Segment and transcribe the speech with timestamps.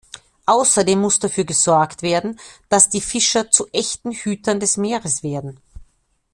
[0.47, 5.59] Außerdem muss dafür gesorgt werden, dass die Fischer zu echten Hütern des Meeres werden.